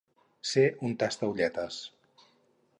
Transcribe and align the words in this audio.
Ser 0.51 0.63
un 0.87 0.95
tastaolletes. 1.05 1.81